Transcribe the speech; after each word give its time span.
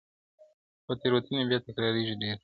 خو 0.83 0.91
تېروتنې 1.01 1.43
بيا 1.49 1.59
تکراريږي 1.67 2.15
ډېر, 2.21 2.37